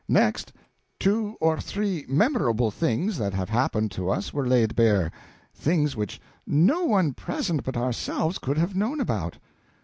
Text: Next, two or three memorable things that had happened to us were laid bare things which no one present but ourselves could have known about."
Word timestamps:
Next, 0.09 0.51
two 0.99 1.35
or 1.39 1.59
three 1.61 2.07
memorable 2.09 2.71
things 2.71 3.19
that 3.19 3.35
had 3.35 3.49
happened 3.49 3.91
to 3.91 4.09
us 4.09 4.33
were 4.33 4.47
laid 4.47 4.75
bare 4.75 5.11
things 5.53 5.95
which 5.95 6.19
no 6.47 6.85
one 6.85 7.13
present 7.13 7.63
but 7.63 7.77
ourselves 7.77 8.39
could 8.39 8.57
have 8.57 8.75
known 8.75 8.99
about." 8.99 9.37